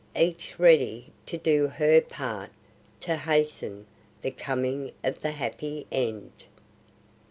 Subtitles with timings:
[0.15, 2.49] [Illustration: "Each ready to do her part
[3.01, 3.85] to hasten
[4.23, 6.31] the coming of the happy end."